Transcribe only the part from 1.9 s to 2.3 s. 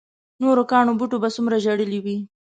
وي.